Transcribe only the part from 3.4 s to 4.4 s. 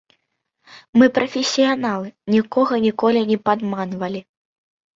падманвалі.